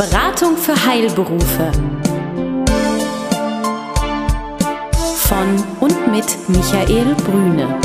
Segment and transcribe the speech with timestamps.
[0.00, 1.72] Beratung für Heilberufe.
[5.16, 7.78] Von und mit Michael Brüne.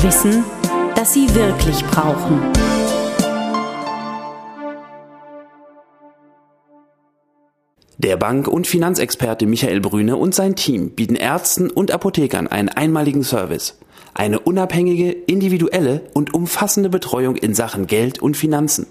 [0.00, 0.44] Wissen,
[0.94, 2.40] das Sie wirklich brauchen.
[7.96, 13.24] Der Bank- und Finanzexperte Michael Brüne und sein Team bieten Ärzten und Apothekern einen einmaligen
[13.24, 13.76] Service.
[14.14, 18.86] Eine unabhängige, individuelle und umfassende Betreuung in Sachen Geld und Finanzen.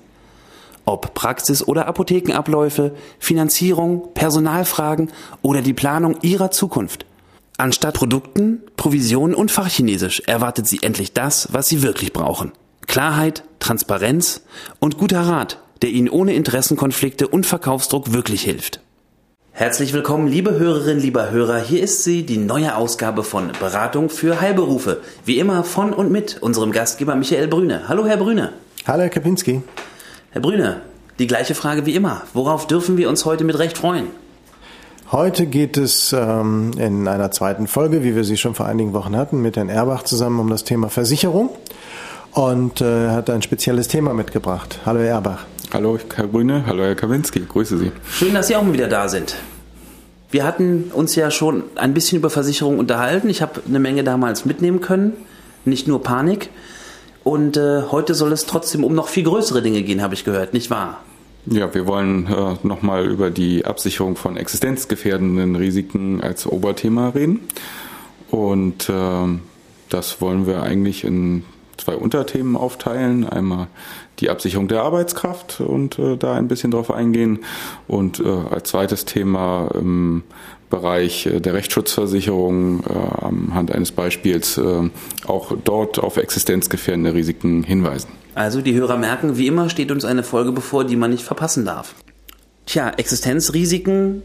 [0.87, 7.05] Ob Praxis- oder Apothekenabläufe, Finanzierung, Personalfragen oder die Planung Ihrer Zukunft.
[7.57, 12.53] Anstatt Produkten, Provisionen und Fachchinesisch erwartet Sie endlich das, was Sie wirklich brauchen.
[12.87, 14.43] Klarheit, Transparenz
[14.79, 18.79] und guter Rat, der Ihnen ohne Interessenkonflikte und Verkaufsdruck wirklich hilft.
[19.51, 21.59] Herzlich willkommen, liebe Hörerinnen, lieber Hörer.
[21.59, 25.01] Hier ist sie, die neue Ausgabe von Beratung für Heilberufe.
[25.25, 27.89] Wie immer von und mit unserem Gastgeber Michael Brüne.
[27.89, 28.53] Hallo, Herr Brüne.
[28.85, 29.63] Hallo, Herr Kapinski.
[30.31, 30.81] Herr Brüne,
[31.19, 32.23] die gleiche Frage wie immer.
[32.33, 34.07] Worauf dürfen wir uns heute mit Recht freuen?
[35.09, 39.15] Heute geht es ähm, in einer zweiten Folge, wie wir sie schon vor einigen Wochen
[39.15, 41.49] hatten, mit Herrn Erbach zusammen um das Thema Versicherung
[42.33, 44.79] und äh, hat ein spezielles Thema mitgebracht.
[44.85, 45.45] Hallo, Herr Erbach.
[45.73, 46.65] Hallo, Herr Brüne.
[46.67, 47.45] Hallo, Herr Kawinski.
[47.47, 47.93] Grüße Sie.
[48.11, 49.37] Schön, dass Sie auch mal wieder da sind.
[50.29, 53.29] Wir hatten uns ja schon ein bisschen über Versicherung unterhalten.
[53.29, 55.13] Ich habe eine Menge damals mitnehmen können,
[55.63, 56.49] nicht nur Panik.
[57.27, 60.53] Und äh, heute soll es trotzdem um noch viel größere Dinge gehen, habe ich gehört,
[60.53, 61.03] nicht wahr?
[61.45, 67.41] Ja, wir wollen äh, nochmal über die Absicherung von existenzgefährdenden Risiken als Oberthema reden.
[68.31, 68.93] Und äh,
[69.89, 71.43] das wollen wir eigentlich in
[71.77, 73.27] zwei Unterthemen aufteilen.
[73.27, 73.67] Einmal
[74.19, 77.39] die Absicherung der Arbeitskraft und äh, da ein bisschen drauf eingehen.
[77.87, 80.23] Und äh, als zweites Thema im
[80.69, 84.89] Bereich äh, der Rechtsschutzversicherung äh, anhand eines Beispiels äh,
[85.25, 88.09] auch dort auf existenzgefährdende Risiken hinweisen.
[88.35, 91.65] Also die Hörer merken, wie immer steht uns eine Folge bevor, die man nicht verpassen
[91.65, 91.95] darf.
[92.65, 94.23] Tja, Existenzrisiken,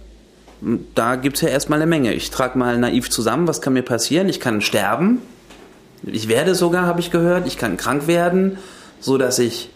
[0.95, 2.12] da gibt es ja erstmal eine Menge.
[2.12, 4.29] Ich trage mal naiv zusammen, was kann mir passieren?
[4.29, 5.18] Ich kann sterben,
[6.05, 8.58] ich werde sogar, habe ich gehört, ich kann krank werden,
[9.01, 9.70] so dass ich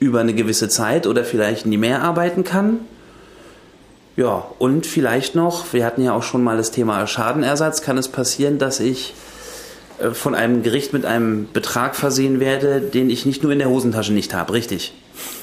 [0.00, 2.80] über eine gewisse Zeit oder vielleicht nie mehr arbeiten kann.
[4.16, 8.08] Ja, und vielleicht noch, wir hatten ja auch schon mal das Thema Schadenersatz, kann es
[8.08, 9.14] passieren, dass ich
[10.00, 13.70] äh, von einem Gericht mit einem Betrag versehen werde, den ich nicht nur in der
[13.70, 14.92] Hosentasche nicht habe, richtig?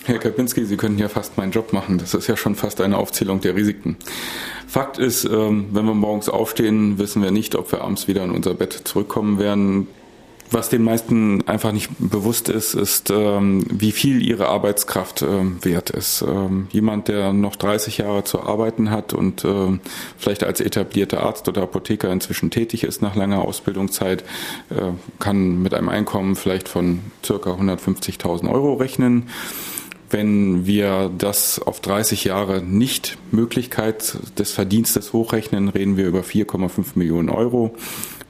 [0.06, 1.98] Herr Kapinski, Sie könnten ja fast meinen Job machen.
[1.98, 3.98] Das ist ja schon fast eine Aufzählung der Risiken.
[4.68, 8.32] Fakt ist, ähm, wenn wir morgens aufstehen, wissen wir nicht, ob wir abends wieder in
[8.32, 9.88] unser Bett zurückkommen werden.
[10.52, 15.90] Was den meisten einfach nicht bewusst ist, ist, ähm, wie viel ihre Arbeitskraft ähm, wert
[15.90, 16.24] ist.
[16.72, 19.46] Jemand, der noch 30 Jahre zu arbeiten hat und
[20.18, 24.22] vielleicht als etablierter Arzt oder Apotheker inzwischen tätig ist nach langer Ausbildungszeit,
[24.70, 29.30] äh, kann mit einem Einkommen vielleicht von circa 150.000 Euro rechnen.
[30.10, 36.92] Wenn wir das auf 30 Jahre nicht Möglichkeit des Verdienstes hochrechnen, reden wir über 4,5
[36.96, 37.76] Millionen Euro.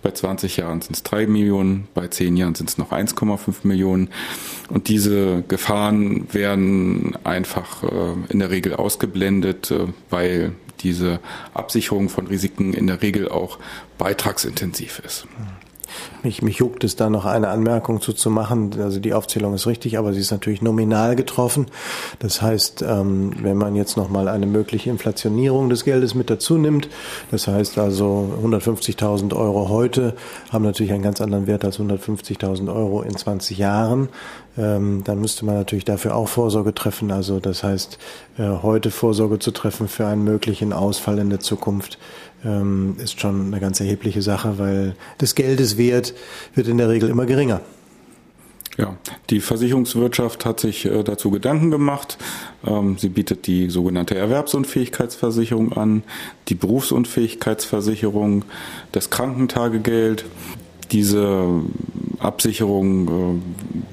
[0.01, 4.09] Bei 20 Jahren sind es 3 Millionen, bei 10 Jahren sind es noch 1,5 Millionen.
[4.69, 11.19] Und diese Gefahren werden einfach äh, in der Regel ausgeblendet, äh, weil diese
[11.53, 13.57] Absicherung von Risiken in der Regel auch
[13.97, 15.25] beitragsintensiv ist.
[16.23, 18.71] Mich, mich juckt es da noch eine Anmerkung zu, zu machen.
[18.79, 21.67] Also die Aufzählung ist richtig, aber sie ist natürlich nominal getroffen.
[22.19, 26.89] Das heißt, ähm, wenn man jetzt nochmal eine mögliche Inflationierung des Geldes mit dazu nimmt,
[27.31, 30.15] das heißt also 150.000 Euro heute
[30.51, 34.09] haben natürlich einen ganz anderen Wert als 150.000 Euro in 20 Jahren.
[34.57, 37.11] Ähm, dann müsste man natürlich dafür auch Vorsorge treffen.
[37.11, 37.97] Also das heißt,
[38.37, 41.97] äh, heute Vorsorge zu treffen für einen möglichen Ausfall in der Zukunft
[42.45, 46.13] ähm, ist schon eine ganz erhebliche Sache, weil des Geldes Wert
[46.53, 47.61] wird in der Regel immer geringer.
[48.77, 48.97] Ja,
[49.29, 52.17] die Versicherungswirtschaft hat sich äh, dazu Gedanken gemacht.
[52.65, 56.03] Ähm, sie bietet die sogenannte Erwerbsunfähigkeitsversicherung an,
[56.49, 58.43] die Berufsunfähigkeitsversicherung,
[58.91, 60.25] das Krankentagegeld.
[60.91, 61.61] Diese
[62.19, 63.07] Absicherungen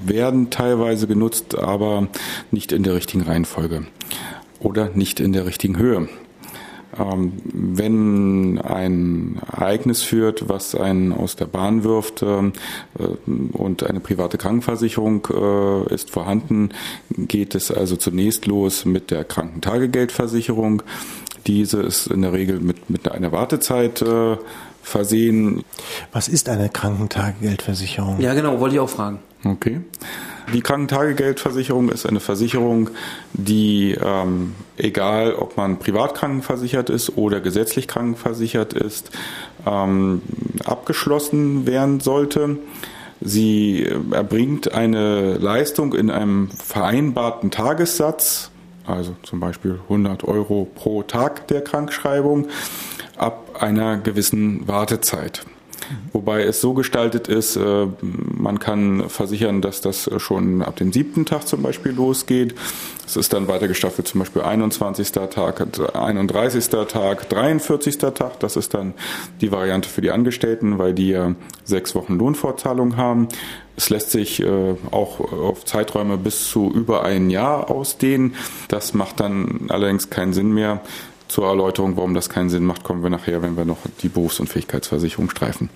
[0.05, 2.09] äh, werden teilweise genutzt, aber
[2.51, 3.87] nicht in der richtigen Reihenfolge
[4.59, 6.09] oder nicht in der richtigen Höhe.
[6.97, 12.53] Ähm, wenn ein Ereignis führt, was einen aus der Bahn wirft ähm,
[12.99, 16.69] äh, und eine private Krankenversicherung äh, ist vorhanden,
[17.09, 20.83] geht es also zunächst los mit der Krankentagegeldversicherung.
[21.47, 24.37] Diese ist in der Regel mit, mit einer Wartezeit äh,
[24.81, 25.63] versehen.
[26.11, 28.19] Was ist eine Krankentagegeldversicherung?
[28.19, 29.19] Ja, genau, wollte ich auch fragen.
[29.43, 29.81] Okay.
[30.51, 32.89] Die Krankentagegeldversicherung ist eine Versicherung,
[33.33, 39.11] die ähm, egal ob man privat krankenversichert ist oder gesetzlich krankenversichert ist,
[39.65, 40.21] ähm,
[40.65, 42.57] abgeschlossen werden sollte.
[43.21, 48.51] Sie erbringt eine Leistung in einem vereinbarten Tagessatz,
[48.85, 52.47] also zum Beispiel 100 Euro pro Tag der Krankschreibung,
[53.15, 55.45] ab einer gewissen Wartezeit.
[56.11, 61.25] Wobei es so gestaltet ist, äh, man kann versichern, dass das schon ab dem siebten
[61.25, 62.55] Tag zum Beispiel losgeht.
[63.05, 65.11] Es ist dann weiter gestaffelt, zum Beispiel 21.
[65.11, 66.69] Tag, 31.
[66.87, 67.97] Tag, 43.
[67.97, 68.39] Tag.
[68.39, 68.93] Das ist dann
[69.41, 73.27] die Variante für die Angestellten, weil die ja sechs Wochen Lohnfortzahlung haben.
[73.75, 78.35] Es lässt sich äh, auch auf Zeiträume bis zu über ein Jahr ausdehnen.
[78.67, 80.81] Das macht dann allerdings keinen Sinn mehr.
[81.33, 84.39] Zur Erläuterung, warum das keinen Sinn macht, kommen wir nachher, wenn wir noch die Berufs-
[84.39, 85.71] und Fähigkeitsversicherung streifen.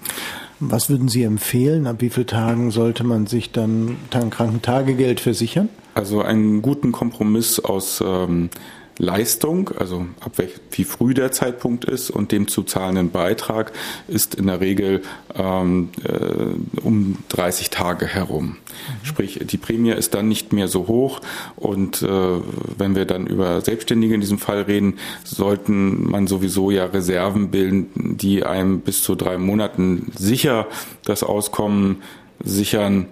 [0.59, 1.87] Was würden Sie empfehlen?
[1.87, 5.69] Ab wie vielen Tagen sollte man sich dann Krankentagegeld versichern?
[5.95, 8.51] Also einen guten Kompromiss aus ähm,
[8.97, 13.71] Leistung, also ab welch, wie früh der Zeitpunkt ist und dem zu zahlenden Beitrag
[14.07, 15.03] ist in der Regel
[15.35, 18.45] ähm, äh, um 30 Tage herum.
[18.45, 19.05] Mhm.
[19.05, 21.21] Sprich, die Prämie ist dann nicht mehr so hoch
[21.55, 26.85] und äh, wenn wir dann über Selbstständige in diesem Fall reden, sollten man sowieso ja
[26.85, 30.67] Reserven bilden, die einem bis zu drei Monaten sicher
[31.03, 32.01] das Auskommen
[32.43, 33.07] sichern,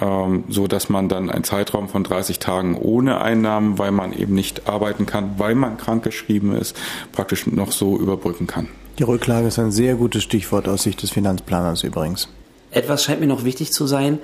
[0.00, 4.34] ähm, so dass man dann einen Zeitraum von 30 Tagen ohne Einnahmen, weil man eben
[4.34, 6.76] nicht arbeiten kann, weil man krankgeschrieben ist,
[7.12, 8.68] praktisch noch so überbrücken kann.
[8.98, 12.28] Die Rücklage ist ein sehr gutes Stichwort aus Sicht des Finanzplaners übrigens.
[12.70, 14.18] Etwas scheint mir noch wichtig zu sein,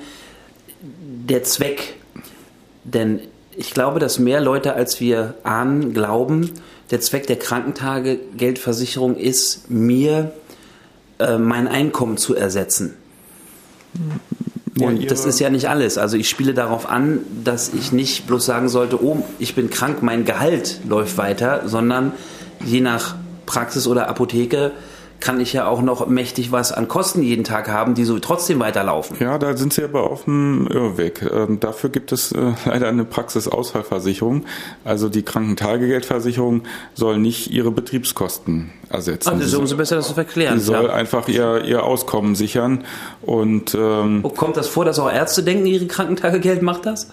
[0.81, 1.95] der Zweck.
[2.85, 3.21] Denn
[3.57, 6.51] ich glaube, dass mehr Leute, als wir ahnen, glauben,
[6.91, 10.33] der Zweck der Krankentagegeldversicherung ist, mir
[11.19, 12.95] äh, mein Einkommen zu ersetzen.
[14.79, 15.99] Und das ist ja nicht alles.
[15.99, 20.03] Also ich spiele darauf an, dass ich nicht bloß sagen sollte, oh, ich bin krank,
[20.03, 22.13] mein Gehalt läuft weiter, sondern
[22.65, 24.73] je nach Praxis oder Apotheke
[25.23, 28.59] kann ich ja auch noch mächtig was an Kosten jeden Tag haben, die so trotzdem
[28.59, 29.17] weiterlaufen.
[29.21, 31.23] Ja, da sind Sie aber auf dem Irrweg.
[31.23, 34.45] Ähm, dafür gibt es äh, leider eine Praxisausfallversicherung.
[34.85, 36.63] Also die Krankentagegeldversicherung
[36.95, 39.29] soll nicht Ihre Betriebskosten ersetzen.
[39.31, 40.59] Also ist umso besser, das zu verklären.
[40.59, 40.93] Sie soll ja.
[40.93, 42.85] einfach ihr, ihr Auskommen sichern.
[43.23, 47.09] Und ähm, oh, kommt das vor, dass auch Ärzte denken, ihre Krankentagegeld macht das?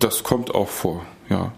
[0.00, 1.52] Das kommt auch vor, ja.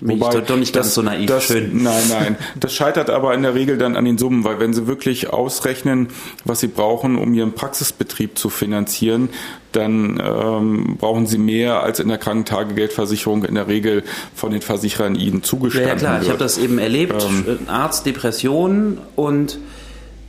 [0.00, 1.26] Bin Wobei, ich doch nicht ganz so naiv.
[1.26, 1.82] Das, Schön.
[1.82, 2.36] Nein, nein.
[2.60, 6.08] Das scheitert aber in der Regel dann an den Summen, weil wenn Sie wirklich ausrechnen,
[6.44, 9.28] was Sie brauchen, um Ihren Praxisbetrieb zu finanzieren,
[9.72, 14.04] dann ähm, brauchen Sie mehr als in der Krankentagegeldversicherung in der Regel
[14.36, 16.12] von den Versicherern Ihnen zugestanden Ja, ja klar.
[16.14, 16.22] Wird.
[16.22, 17.26] Ich habe das eben erlebt.
[17.28, 19.58] Ähm, Arzt, Depression und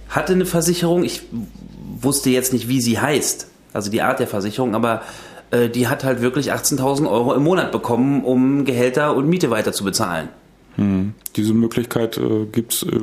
[0.10, 1.04] hatte eine Versicherung.
[1.04, 1.21] Ich
[2.01, 5.04] wusste jetzt nicht, wie sie heißt, also die Art der Versicherung, aber
[5.51, 9.73] äh, die hat halt wirklich 18.000 Euro im Monat bekommen, um Gehälter und Miete weiter
[9.73, 10.29] zu bezahlen.
[10.75, 11.13] Hm.
[11.35, 12.99] Diese Möglichkeit äh, gibt es äh,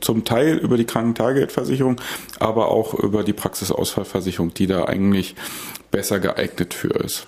[0.00, 2.00] zum Teil über die Krankentagegeldversicherung,
[2.38, 5.34] aber auch über die Praxisausfallversicherung, die da eigentlich
[5.90, 7.26] besser geeignet für ist.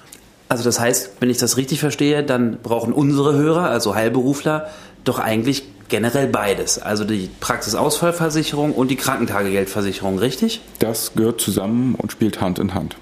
[0.48, 4.68] Also das heißt, wenn ich das richtig verstehe, dann brauchen unsere Hörer, also Heilberufler,
[5.04, 6.78] doch eigentlich generell beides.
[6.78, 10.60] Also die Praxisausfallversicherung und die Krankentagegeldversicherung, richtig?
[10.78, 12.96] Das gehört zusammen und spielt Hand in Hand.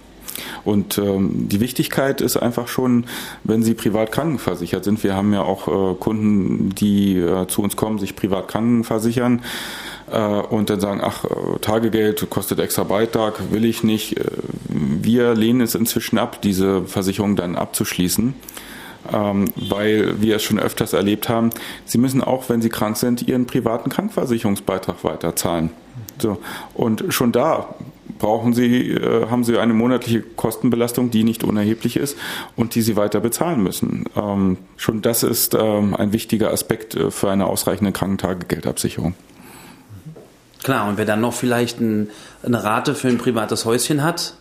[0.64, 3.06] Und ähm, die Wichtigkeit ist einfach schon,
[3.44, 5.02] wenn Sie privat krankenversichert sind.
[5.02, 9.42] Wir haben ja auch äh, Kunden, die äh, zu uns kommen, sich privat krankenversichern
[10.10, 14.18] äh, und dann sagen, ach, äh, Tagegeld kostet extra Beitrag, will ich nicht.
[14.18, 14.24] Äh,
[14.68, 18.34] wir lehnen es inzwischen ab, diese Versicherung dann abzuschließen.
[19.12, 21.50] Ähm, weil wir es schon öfters erlebt haben,
[21.86, 25.70] Sie müssen auch, wenn Sie krank sind, Ihren privaten Krankenversicherungsbeitrag weiterzahlen.
[26.18, 26.36] So.
[26.74, 27.74] Und schon da
[28.20, 32.16] brauchen Sie, äh, haben Sie eine monatliche Kostenbelastung, die nicht unerheblich ist
[32.54, 34.04] und die Sie weiter bezahlen müssen.
[34.14, 39.14] Ähm, schon das ist ähm, ein wichtiger Aspekt äh, für eine ausreichende Krankentagegeldabsicherung.
[40.62, 42.10] Klar, und wer dann noch vielleicht ein,
[42.44, 44.34] eine Rate für ein privates Häuschen hat,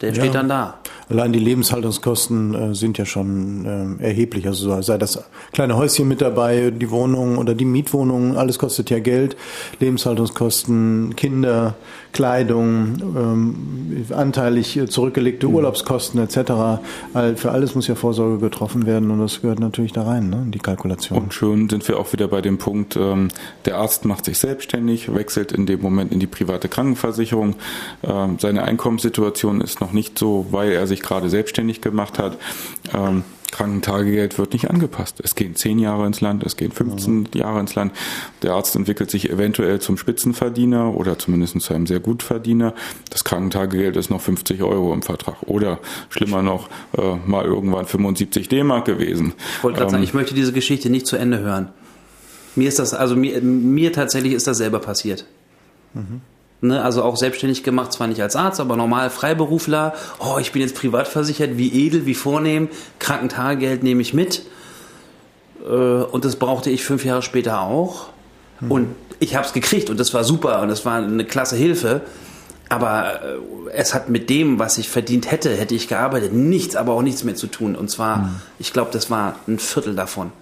[0.00, 0.14] der ja.
[0.16, 0.78] steht dann da.
[1.08, 4.46] Allein die Lebenshaltungskosten äh, sind ja schon äh, erheblich.
[4.46, 5.22] Also sei das
[5.52, 9.36] kleine Häuschen mit dabei, die Wohnung oder die Mietwohnung, alles kostet ja Geld.
[9.80, 11.74] Lebenshaltungskosten, Kinder,
[12.12, 15.56] Kleidung, ähm, anteilig zurückgelegte mhm.
[15.56, 16.80] Urlaubskosten etc.
[17.12, 20.42] All, für alles muss ja Vorsorge getroffen werden und das gehört natürlich da rein, ne,
[20.44, 21.18] in die Kalkulation.
[21.18, 23.28] Und schön sind wir auch wieder bei dem Punkt, ähm,
[23.64, 27.56] der Arzt macht sich selbstständig, wechselt in dem Moment in die private Krankenversicherung.
[28.02, 32.36] Ähm, seine Einkommenssituation ist noch nicht so, weil er sich gerade selbstständig gemacht hat.
[32.92, 33.24] Ähm,
[33.54, 35.20] Krankentagegeld wird nicht angepasst.
[35.22, 37.26] Es gehen zehn Jahre ins Land, es gehen 15 mhm.
[37.34, 37.92] Jahre ins Land.
[38.42, 42.74] Der Arzt entwickelt sich eventuell zum Spitzenverdiener oder zumindest zu einem sehr Gutverdiener.
[43.10, 48.48] Das Krankentagegeld ist noch 50 Euro im Vertrag oder schlimmer noch äh, mal irgendwann 75
[48.48, 49.34] D-Mark gewesen.
[49.58, 51.68] Ich wollte gerade ähm, sagen, ich möchte diese Geschichte nicht zu Ende hören.
[52.56, 55.26] Mir ist das, also mir, mir tatsächlich ist das selber passiert.
[55.92, 56.22] Mhm.
[56.64, 59.92] Ne, also auch selbstständig gemacht, zwar nicht als Arzt, aber normal Freiberufler.
[60.18, 62.70] Oh, ich bin jetzt privat versichert, wie edel, wie vornehm.
[62.98, 64.46] Krankentagegeld nehme ich mit.
[65.62, 68.06] Äh, und das brauchte ich fünf Jahre später auch.
[68.60, 68.70] Mhm.
[68.70, 72.00] Und ich habe es gekriegt und das war super und das war eine klasse Hilfe.
[72.70, 76.94] Aber äh, es hat mit dem, was ich verdient hätte, hätte ich gearbeitet, nichts, aber
[76.94, 77.76] auch nichts mehr zu tun.
[77.76, 78.40] Und zwar, mhm.
[78.58, 80.32] ich glaube, das war ein Viertel davon.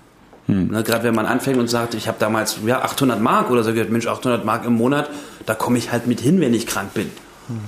[0.47, 0.69] Hm.
[0.69, 3.73] Ne, Gerade wenn man anfängt und sagt, ich habe damals ja, 800 Mark oder so,
[3.73, 5.09] Mensch, 800 Mark im Monat,
[5.47, 7.11] da komme ich halt mit hin, wenn ich krank bin.
[7.49, 7.61] Hm.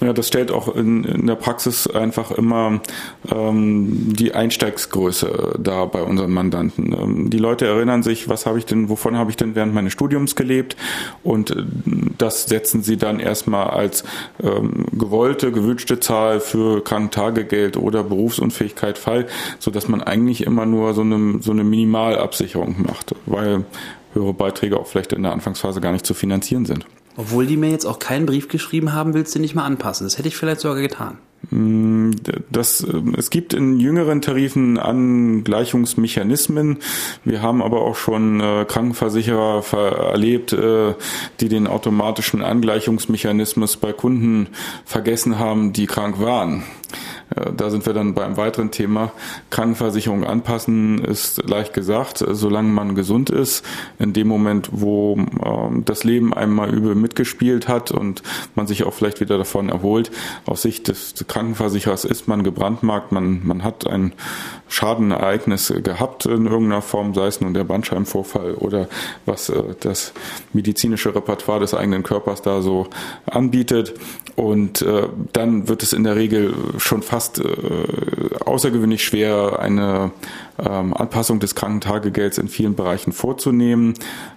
[0.00, 2.80] Ja, das stellt auch in, in der Praxis einfach immer
[3.30, 6.92] ähm, die Einsteigsgröße dar bei unseren Mandanten.
[6.92, 9.92] Ähm, die Leute erinnern sich, was habe ich denn, wovon habe ich denn während meines
[9.92, 10.76] Studiums gelebt?
[11.22, 11.64] Und äh,
[12.18, 14.04] das setzen sie dann erstmal als
[14.42, 19.26] ähm, gewollte, gewünschte Zahl für Krankentagegeld oder Berufsunfähigkeit Fall,
[19.58, 23.64] so dass man eigentlich immer nur so eine, so eine Minimalabsicherung macht, weil
[24.12, 26.86] höhere Beiträge auch vielleicht in der Anfangsphase gar nicht zu finanzieren sind.
[27.16, 30.06] Obwohl die mir jetzt auch keinen Brief geschrieben haben, willst du nicht mal anpassen.
[30.06, 31.18] Das hätte ich vielleicht sogar getan.
[31.50, 32.12] Mm,
[32.50, 36.78] das, ähm, es gibt in jüngeren Tarifen Angleichungsmechanismen.
[37.24, 39.62] Wir haben aber auch schon äh, Krankenversicherer
[40.10, 40.94] erlebt, äh,
[41.40, 44.48] die den automatischen Angleichungsmechanismus bei Kunden
[44.84, 46.64] vergessen haben, die krank waren.
[47.34, 49.12] Äh, da sind wir dann beim weiteren Thema.
[49.50, 53.64] Krankenversicherung anpassen ist leicht gesagt, solange man gesund ist.
[53.98, 58.22] In dem Moment, wo ähm, das Leben einmal übel mitgespielt hat und
[58.54, 60.10] man sich auch vielleicht wieder davon erholt,
[60.46, 64.12] aus Sicht des Krankenversicherers ist man gebrandmarkt, man, man hat ein
[64.68, 68.88] Schadenereignis gehabt in irgendeiner Form, sei es nun der Bandscheibenvorfall oder
[69.26, 70.12] was äh, das
[70.52, 72.88] medizinische Repertoire des eigenen Körpers da so
[73.26, 73.94] anbietet.
[74.36, 77.44] Und äh, dann wird es in der Regel schon fast äh,
[78.44, 80.10] außergewöhnlich schwer, eine
[80.58, 83.94] ähm, Anpassung des Krankentagegelds in vielen Bereichen vorzunehmen.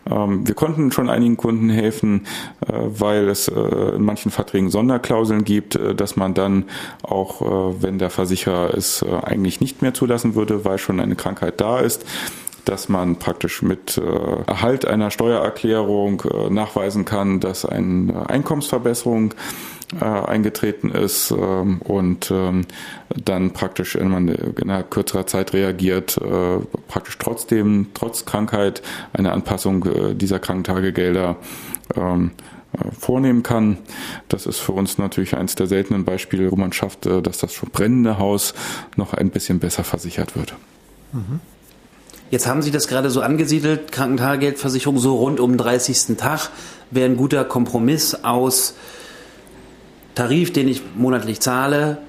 [0.10, 2.26] Ähm, wir konnten schon einigen Kunden helfen,
[2.66, 3.60] äh, weil es äh,
[3.96, 6.66] in manchen Verträgen Sonderklauseln gibt, äh, dass man dann
[7.04, 11.18] auch, äh, wenn der Versicherer es äh, eigentlich nicht mehr zulassen würde, weil schon eine
[11.18, 12.06] Krankheit da ist,
[12.68, 14.02] dass man praktisch mit äh,
[14.46, 19.34] Erhalt einer Steuererklärung äh, nachweisen kann, dass eine Einkommensverbesserung
[20.02, 22.66] äh, eingetreten ist ähm, und ähm,
[23.24, 26.58] dann praktisch, wenn man innerhalb kürzerer Zeit reagiert, äh,
[26.90, 28.82] praktisch trotzdem, trotz Krankheit,
[29.14, 31.38] eine Anpassung äh, dieser Krankentagegelder
[31.96, 32.32] ähm,
[32.74, 33.78] äh, vornehmen kann.
[34.28, 37.54] Das ist für uns natürlich eines der seltenen Beispiele, wo man schafft, äh, dass das
[37.54, 38.54] schon brennende Haus
[38.98, 40.54] noch ein bisschen besser versichert wird.
[41.14, 41.40] Mhm.
[42.30, 46.18] Jetzt haben Sie das gerade so angesiedelt, Krankentagegeldversicherung so rund um den 30.
[46.18, 46.50] Tag
[46.92, 48.74] wäre ein guter Kompromiss aus
[50.14, 52.00] Tarif, den ich monatlich zahle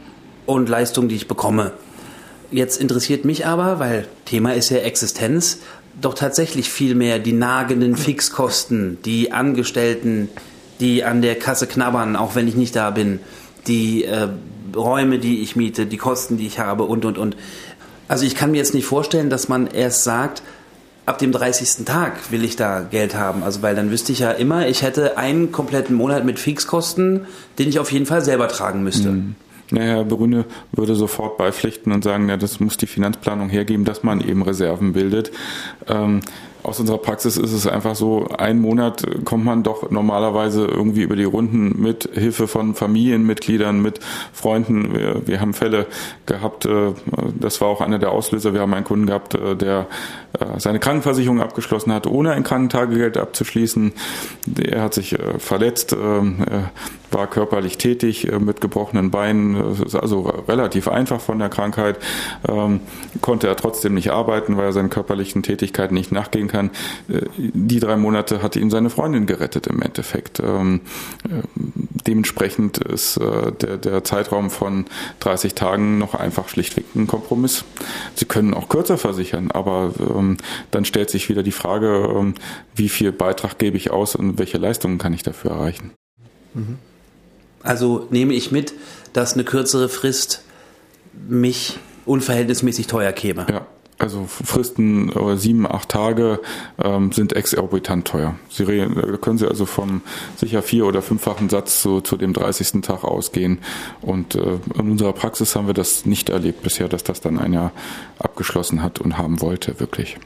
[0.45, 1.73] und Leistung, die ich bekomme.
[2.51, 5.59] Jetzt interessiert mich aber, weil Thema ist ja Existenz,
[6.01, 10.31] doch tatsächlich viel mehr die nagenden Fixkosten, die Angestellten,
[10.81, 13.21] die an der Kasse knabbern, auch wenn ich nicht da bin,
[13.67, 14.29] die äh,
[14.75, 17.37] Räume, die ich miete, die Kosten, die ich habe und, und, und.
[18.09, 20.43] Also ich kann mir jetzt nicht vorstellen, dass man erst sagt,
[21.07, 21.85] ab dem 30.
[21.85, 23.43] Tag will ich da Geld haben.
[23.43, 27.27] Also weil dann wüsste ich ja immer, ich hätte einen kompletten Monat mit Fixkosten,
[27.59, 29.11] den ich auf jeden Fall selber tragen müsste.
[29.11, 29.35] Mhm.
[29.71, 34.03] Naja, Herr Brüne würde sofort beipflichten und sagen, ja, das muss die Finanzplanung hergeben, dass
[34.03, 35.31] man eben Reserven bildet.
[35.87, 36.21] Ähm,
[36.63, 41.17] aus unserer Praxis ist es einfach so, ein Monat kommt man doch normalerweise irgendwie über
[41.17, 44.01] die Runden mit Hilfe von Familienmitgliedern, mit
[44.33, 44.95] Freunden.
[44.95, 45.87] Wir, wir haben Fälle
[46.27, 46.93] gehabt, äh,
[47.39, 48.55] das war auch einer der Auslöser.
[48.55, 49.87] Wir haben einen Kunden gehabt, äh, der
[50.39, 53.93] äh, seine Krankenversicherung abgeschlossen hat, ohne ein Krankentagegeld abzuschließen.
[54.61, 55.97] Er hat sich verletzt,
[57.11, 59.57] war körperlich tätig mit gebrochenen Beinen,
[59.95, 61.99] also relativ einfach von der Krankheit,
[62.49, 62.81] ähm,
[63.21, 66.13] konnte er trotzdem nicht arbeiten, weil er seinen körperlichen Tätigkeiten nicht
[66.49, 66.71] nachgehen kann.
[67.09, 70.41] Äh, die drei Monate hat ihm seine Freundin gerettet im Endeffekt.
[70.41, 70.81] Ähm,
[71.25, 71.43] äh,
[72.07, 74.87] dementsprechend ist äh, der, der Zeitraum von
[75.21, 77.65] 30 Tagen noch einfach schlichtweg ein Kompromiss.
[78.15, 80.39] Sie können auch kürzer versichern, aber ähm,
[80.71, 82.35] dann stellt sich wieder die Frage,
[82.75, 85.93] wie viel Beitrag gebe ich aus und welche Leistungen kann ich dafür erreichen.
[86.55, 86.79] Mhm.
[87.63, 88.73] Also nehme ich mit,
[89.13, 90.43] dass eine kürzere Frist
[91.29, 93.47] mich unverhältnismäßig teuer käme.
[93.51, 93.67] Ja.
[93.99, 96.39] Also Fristen äh, sieben, acht Tage
[96.83, 98.37] ähm, sind exorbitant teuer.
[98.49, 100.03] Sie können Sie also vom
[100.37, 102.81] sicher vier- oder fünffachen Satz zu, zu dem 30.
[102.83, 103.59] Tag ausgehen.
[104.01, 107.73] Und äh, in unserer Praxis haben wir das nicht erlebt bisher, dass das dann einer
[108.21, 110.17] abgeschlossen hat und haben wollte, wirklich.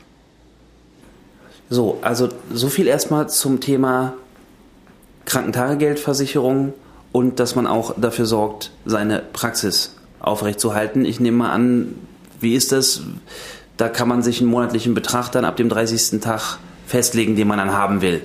[1.70, 4.12] So, also so viel erstmal zum Thema
[5.24, 6.74] Krankentagegeldversicherung
[7.12, 11.06] und dass man auch dafür sorgt, seine Praxis aufrechtzuerhalten.
[11.06, 11.94] Ich nehme mal an,
[12.40, 13.02] wie ist das?
[13.82, 16.20] Da kann man sich einen monatlichen Betrag dann ab dem 30.
[16.20, 18.22] Tag festlegen, den man dann haben will.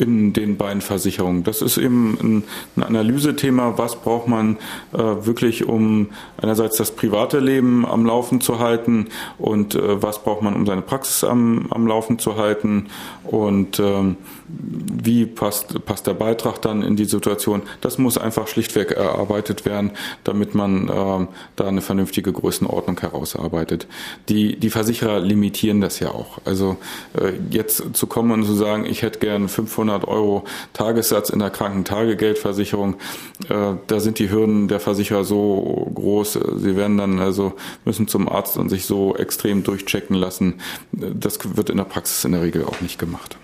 [0.00, 1.44] In den beiden Versicherungen.
[1.44, 2.44] Das ist eben ein,
[2.76, 4.56] ein Analysethema, was braucht man
[4.92, 6.08] äh, wirklich, um
[6.40, 9.08] einerseits das private Leben am Laufen zu halten
[9.38, 12.86] und äh, was braucht man, um seine Praxis am, am Laufen zu halten
[13.24, 14.16] und ähm,
[14.48, 17.62] wie passt, passt der Beitrag dann in die Situation.
[17.80, 19.92] Das muss einfach schlichtweg erarbeitet werden,
[20.24, 23.86] damit man äh, da eine vernünftige Größenordnung herausarbeitet.
[24.28, 26.38] Die, die Versicherer limitieren das ja auch.
[26.44, 26.76] Also
[27.14, 31.50] äh, jetzt zu kommen und zu sagen, ich hätte gern 500 Euro Tagessatz in der
[31.50, 32.94] Krankentagegeldversicherung,
[33.48, 36.38] äh, da sind die Hürden der Versicherer so groß.
[36.56, 40.60] Sie werden dann also müssen zum Arzt und sich so extrem durchchecken lassen.
[40.92, 43.36] Das wird in der Praxis in der Regel auch nicht gemacht.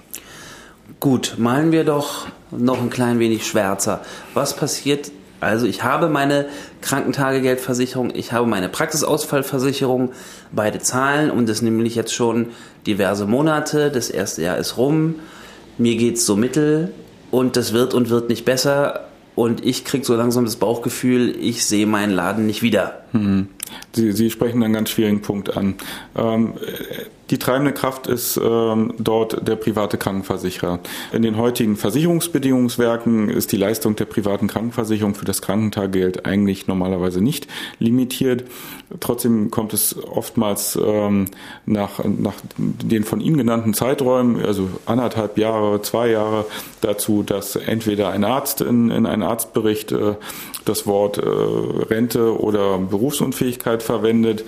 [1.00, 4.00] Gut, malen wir doch noch ein klein wenig schwärzer.
[4.34, 5.12] Was passiert?
[5.40, 6.48] Also ich habe meine
[6.80, 10.10] Krankentagegeldversicherung, ich habe meine Praxisausfallversicherung,
[10.50, 12.48] beide zahlen und das nämlich jetzt schon
[12.86, 13.92] diverse Monate.
[13.92, 15.16] Das erste Jahr ist rum,
[15.78, 16.92] mir geht's so mittel
[17.30, 21.64] und das wird und wird nicht besser und ich kriege so langsam das Bauchgefühl, ich
[21.64, 23.04] sehe meinen Laden nicht wieder.
[23.12, 23.48] Hm.
[23.92, 25.74] Sie, Sie sprechen einen ganz schwierigen Punkt an.
[26.16, 26.54] Ähm,
[27.30, 30.80] die treibende Kraft ist ähm, dort der private Krankenversicherer.
[31.12, 37.20] In den heutigen Versicherungsbedingungswerken ist die Leistung der privaten Krankenversicherung für das Krankentagegeld eigentlich normalerweise
[37.20, 37.46] nicht
[37.78, 38.44] limitiert.
[39.00, 41.26] Trotzdem kommt es oftmals ähm,
[41.66, 46.46] nach, nach den von Ihnen genannten Zeiträumen, also anderthalb Jahre, zwei Jahre,
[46.80, 50.14] dazu, dass entweder ein Arzt in, in einen Arztbericht äh,
[50.64, 54.44] das Wort äh, Rente oder Berufsunfähigkeit verwendet.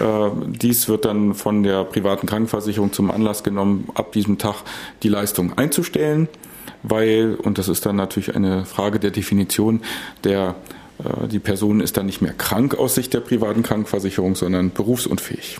[0.00, 4.56] Äh, dies wird dann von der privaten Krankenversicherung zum Anlass genommen, ab diesem Tag
[5.02, 6.28] die Leistung einzustellen,
[6.82, 9.80] weil, und das ist dann natürlich eine Frage der Definition,
[10.24, 10.56] der
[10.98, 15.58] äh, die Person ist dann nicht mehr krank aus Sicht der privaten Krankenversicherung, sondern berufsunfähig.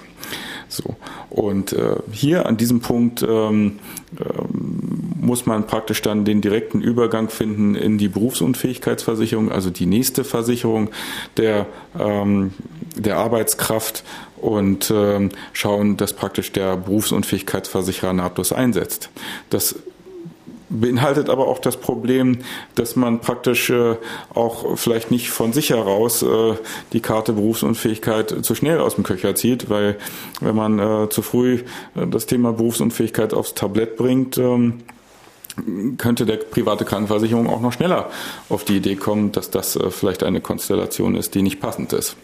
[0.69, 0.97] So.
[1.31, 3.79] Und äh, hier an diesem Punkt ähm,
[4.19, 10.25] ähm, muss man praktisch dann den direkten Übergang finden in die Berufsunfähigkeitsversicherung, also die nächste
[10.25, 10.91] Versicherung
[11.37, 11.67] der,
[11.99, 12.53] ähm,
[12.95, 14.05] der Arbeitskraft
[14.37, 19.11] und ähm, schauen, dass praktisch der Berufsunfähigkeitsversicherer nahtlos einsetzt.
[19.51, 19.77] Das
[20.69, 22.39] beinhaltet aber auch das Problem,
[22.75, 23.97] dass man praktisch äh,
[24.35, 26.55] auch vielleicht nicht von sich heraus äh,
[26.93, 29.97] die Karte Berufsunfähigkeit zu schnell aus dem Köcher zieht, weil
[30.41, 31.61] wenn man äh, zu früh
[31.95, 34.81] äh, das Thema Berufsunfähigkeit aufs Tablett bringt, ähm,
[35.99, 38.11] könnte der private Krankenversicherung auch noch schneller
[38.49, 42.17] auf die Idee kommen, dass das äh, vielleicht eine Konstellation ist, die nicht passend ist.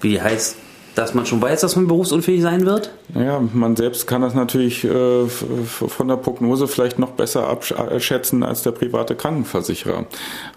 [0.00, 0.56] Wie heißt
[0.94, 2.90] dass man schon weiß, dass man berufsunfähig sein wird?
[3.14, 8.62] Ja, man selbst kann das natürlich äh, von der Prognose vielleicht noch besser abschätzen als
[8.62, 10.06] der private Krankenversicherer.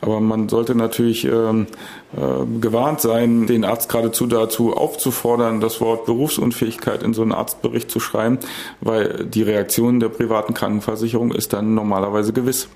[0.01, 1.67] Aber man sollte natürlich ähm,
[2.15, 7.91] äh, gewarnt sein, den Arzt geradezu dazu aufzufordern, das Wort Berufsunfähigkeit in so einen Arztbericht
[7.91, 8.39] zu schreiben,
[8.81, 12.67] weil die Reaktion der privaten Krankenversicherung ist dann normalerweise gewiss.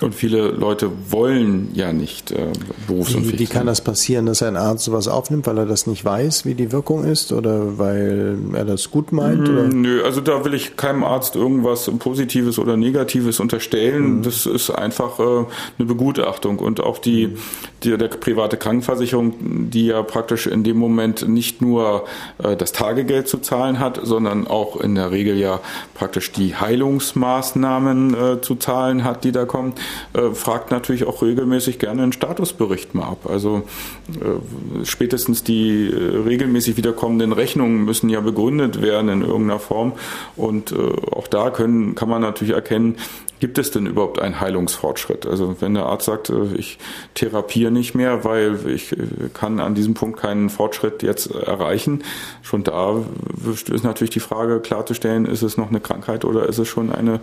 [0.00, 2.48] Und viele Leute wollen ja nicht äh,
[2.88, 6.04] berufsunfähig wie, wie kann das passieren, dass ein Arzt sowas aufnimmt, weil er das nicht
[6.04, 9.48] weiß, wie die Wirkung ist oder weil er das gut meint?
[9.48, 9.68] Oder?
[9.68, 14.18] Nö, also da will ich keinem Arzt irgendwas Positives oder Negatives unterstellen.
[14.18, 14.22] Mhm.
[14.22, 15.22] Das ist einfach äh,
[15.78, 16.58] eine Begutachtung.
[16.58, 17.36] Und auch die,
[17.84, 22.04] die, der private Krankenversicherung, die ja praktisch in dem Moment nicht nur
[22.42, 25.60] äh, das Tagegeld zu zahlen hat, sondern auch in der Regel ja
[25.94, 29.74] praktisch die Heilungsmaßnahmen äh, zu zahlen hat, die da kommen,
[30.12, 33.26] äh, fragt natürlich auch regelmäßig gerne einen Statusbericht mal ab.
[33.28, 33.62] Also
[34.08, 39.92] äh, spätestens die äh, regelmäßig wiederkommenden Rechnungen müssen ja begründet werden in irgendeiner Form.
[40.36, 42.96] Und äh, auch da können, kann man natürlich erkennen,
[43.40, 45.26] gibt es denn überhaupt einen Heilungsfortschritt?
[45.26, 46.78] Also wenn der Arzt sagt, äh, ich
[47.14, 48.96] therapiere nicht mehr, weil ich äh,
[49.34, 52.04] kann an diesem Punkt keinen Fortschritt jetzt erreichen,
[52.42, 53.02] schon da
[53.70, 57.20] ist natürlich die Frage klarzustellen, ist es noch eine Krankheit oder ist es schon eine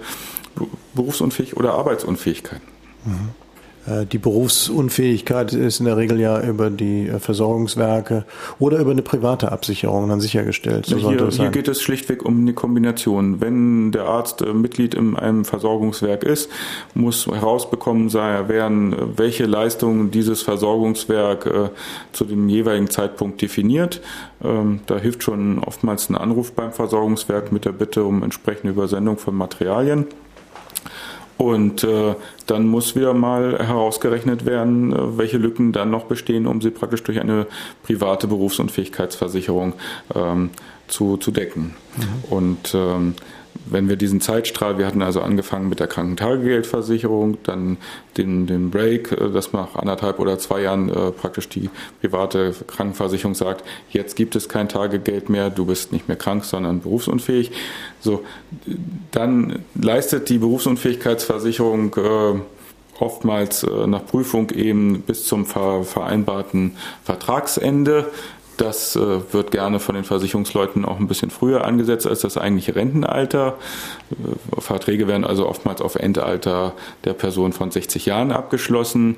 [0.94, 2.62] Berufsunfähigkeit oder Arbeitsunfähigkeit?
[3.06, 3.30] Mhm.
[3.88, 8.26] Äh, die Berufsunfähigkeit ist in der Regel ja über die äh, Versorgungswerke
[8.60, 10.86] oder über eine private Absicherung dann sichergestellt.
[10.86, 13.42] So hier, hier geht es schlichtweg um eine Kombination.
[13.42, 16.50] Wenn der Arzt äh, Mitglied in einem Versorgungswerk ist,
[16.94, 21.72] muss herausbekommen sein werden, welche Leistungen dieses Versorgungswerk
[22.12, 24.02] zu dem jeweiligen Zeitpunkt definiert.
[24.44, 29.18] Ähm, da hilft schon oftmals ein Anruf beim Versorgungswerk mit der Bitte um entsprechende Übersendung
[29.18, 30.08] von Materialien.
[31.42, 32.14] Und äh,
[32.48, 37.04] dann muss wieder mal herausgerechnet werden, äh, welche Lücken dann noch bestehen, um sie praktisch
[37.04, 37.48] durch eine
[37.84, 39.74] private Berufsunfähigkeitsversicherung
[40.16, 40.50] ähm,
[40.88, 41.76] zu, zu decken.
[41.98, 42.04] Mhm.
[42.30, 43.16] Und ähm,
[43.66, 47.78] wenn wir diesen Zeitstrahl, wir hatten also angefangen mit der Krankentagegeldversicherung, dann
[48.18, 51.70] den, den Break, äh, dass nach anderthalb oder zwei Jahren äh, praktisch die
[52.02, 56.82] private Krankenversicherung sagt, jetzt gibt es kein Tagegeld mehr, du bist nicht mehr krank, sondern
[56.82, 57.52] berufsunfähig.
[58.00, 58.24] So,
[59.12, 62.41] dann leistet die Berufsunfähigkeitsversicherung äh,
[63.02, 68.12] oftmals äh, nach Prüfung eben bis zum vereinbarten Vertragsende.
[68.58, 72.76] Das äh, wird gerne von den Versicherungsleuten auch ein bisschen früher angesetzt als das eigentliche
[72.76, 73.58] Rentenalter.
[74.12, 79.18] Äh, Verträge werden also oftmals auf Endalter der Person von 60 Jahren abgeschlossen.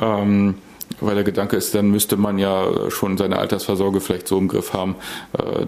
[0.00, 0.56] Ähm,
[1.00, 4.74] weil der Gedanke ist, dann müsste man ja schon seine Altersvorsorge vielleicht so im Griff
[4.74, 4.96] haben,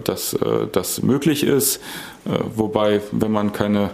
[0.03, 0.37] dass
[0.72, 1.81] das möglich ist.
[2.24, 3.90] Wobei, wenn man keine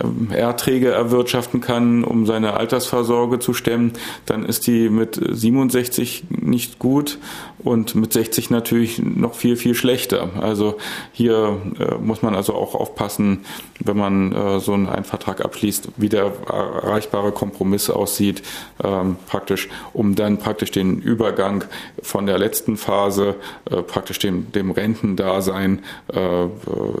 [0.00, 3.92] ähm, Erträge erwirtschaften kann, um seine Altersvorsorge zu stemmen,
[4.24, 7.18] dann ist die mit 67 nicht gut
[7.58, 10.30] und mit 60 natürlich noch viel, viel schlechter.
[10.40, 10.78] Also
[11.12, 13.44] hier äh, muss man also auch aufpassen,
[13.80, 18.42] wenn man äh, so einen, Vertrag abschließt, wie der erreichbare Kompromiss aussieht,
[18.82, 21.64] ähm, praktisch, um dann praktisch den Übergang
[22.02, 23.34] von der letzten Phase,
[23.70, 25.80] äh, praktisch dem, dem Rentendasein
[26.12, 26.44] äh,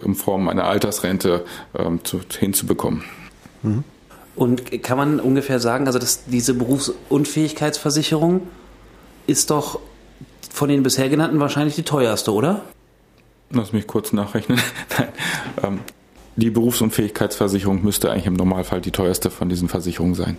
[0.04, 1.44] in Form einer Altersrente
[1.78, 3.04] ähm, zu, hinzubekommen.
[3.62, 3.84] Mhm.
[4.34, 8.48] Und kann man ungefähr sagen, also dass diese Berufsunfähigkeitsversicherung
[9.26, 9.78] ist doch
[10.50, 12.62] von den bisher genannten wahrscheinlich die teuerste, oder?
[13.50, 14.58] Lass mich kurz nachrechnen.
[15.62, 15.80] ähm,
[16.36, 20.38] die Berufsunfähigkeitsversicherung müsste eigentlich im Normalfall die teuerste von diesen Versicherungen sein.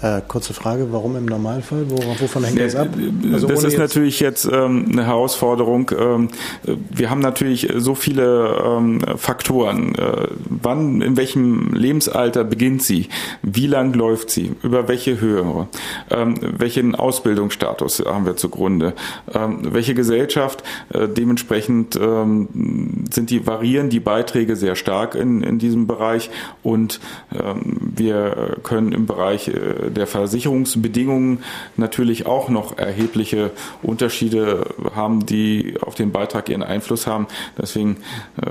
[0.00, 1.90] Äh, kurze Frage, warum im Normalfall?
[1.90, 2.88] wovon hängt das ab?
[3.32, 5.90] Also das ist jetzt natürlich jetzt ähm, eine Herausforderung.
[5.98, 6.28] Ähm,
[6.62, 9.96] wir haben natürlich so viele ähm, Faktoren.
[9.96, 13.08] Äh, wann, in welchem Lebensalter beginnt sie?
[13.42, 14.52] Wie lang läuft sie?
[14.62, 15.66] Über welche Höhe?
[16.10, 18.94] Ähm, welchen Ausbildungsstatus haben wir zugrunde?
[19.34, 20.62] Ähm, welche Gesellschaft?
[20.90, 26.30] Äh, dementsprechend ähm, sind die, variieren die Beiträge sehr stark in, in diesem Bereich
[26.62, 31.42] und wir können im Bereich äh, der Versicherungsbedingungen
[31.76, 33.50] natürlich auch noch erhebliche
[33.82, 37.26] Unterschiede haben, die auf den Beitrag ihren Einfluss haben.
[37.56, 37.98] Deswegen,
[38.40, 38.50] äh,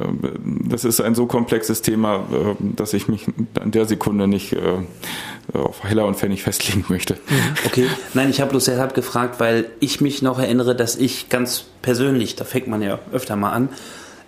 [0.67, 3.25] das ist ein so komplexes Thema, äh, dass ich mich
[3.59, 4.59] an der Sekunde nicht äh,
[5.53, 7.15] auf Heller und Pfennig festlegen möchte.
[7.15, 7.55] Mhm.
[7.65, 11.65] Okay, nein, ich habe bloß deshalb gefragt, weil ich mich noch erinnere, dass ich ganz
[11.81, 13.69] persönlich, da fängt man ja öfter mal an,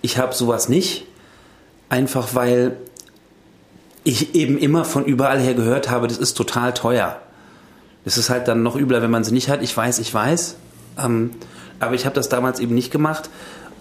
[0.02, 1.06] ich habe sowas nicht,
[1.90, 2.78] einfach weil
[4.10, 7.20] ich eben immer von überall her gehört habe, das ist total teuer.
[8.06, 9.62] Das ist halt dann noch übler, wenn man sie nicht hat.
[9.62, 10.56] Ich weiß, ich weiß.
[10.98, 11.32] Ähm,
[11.80, 13.30] aber ich habe das damals eben nicht gemacht.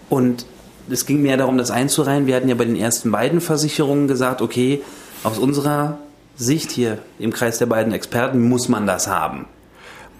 [0.09, 0.45] Und
[0.91, 2.27] es ging mehr darum, das einzureihen.
[2.27, 4.83] Wir hatten ja bei den ersten beiden Versicherungen gesagt, okay,
[5.25, 5.99] aus unserer
[6.37, 9.47] Sicht hier im Kreis der beiden Experten muss man das haben.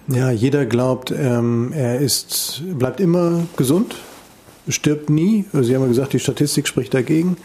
[0.07, 3.95] Ja, jeder glaubt, ähm, er ist, bleibt immer gesund,
[4.67, 5.45] stirbt nie.
[5.53, 7.37] Sie haben ja gesagt, die Statistik spricht dagegen.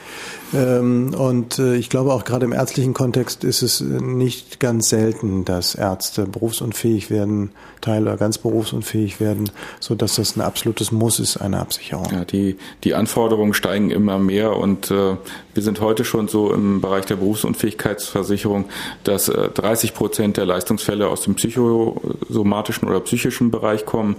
[0.55, 5.45] Ähm, und äh, ich glaube auch gerade im ärztlichen Kontext ist es nicht ganz selten,
[5.45, 11.19] dass Ärzte berufsunfähig werden, Teil oder ganz berufsunfähig werden, so dass das ein absolutes Muss
[11.19, 12.07] ist, eine Absicherung.
[12.13, 15.17] Ja, die, die Anforderungen steigen immer mehr und äh,
[15.55, 18.67] wir sind heute schon so im Bereich der Berufsunfähigkeitsversicherung,
[19.03, 24.17] dass äh, 30 Prozent der Leistungsfälle aus dem psychosomatischen oder psychischen Bereich kommen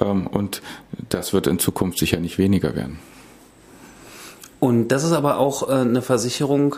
[0.00, 0.62] ähm, und
[1.08, 2.98] das wird in Zukunft sicher nicht weniger werden.
[4.64, 6.76] Und das ist aber auch äh, eine Versicherung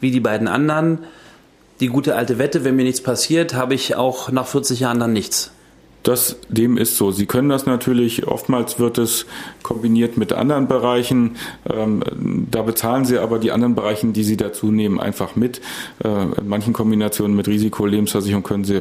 [0.00, 1.00] wie die beiden anderen.
[1.80, 5.12] Die gute alte Wette, wenn mir nichts passiert, habe ich auch nach 40 Jahren dann
[5.12, 5.50] nichts.
[6.02, 7.10] Das, dem ist so.
[7.10, 9.26] Sie können das natürlich, oftmals wird es
[9.62, 11.36] kombiniert mit anderen Bereichen.
[11.70, 15.60] Ähm, da bezahlen Sie aber die anderen Bereichen, die Sie dazu nehmen, einfach mit.
[16.02, 16.08] Äh,
[16.40, 18.80] in manchen Kombinationen mit Risikolebensversicherung können Sie